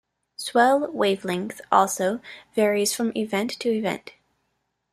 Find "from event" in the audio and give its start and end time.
2.91-3.51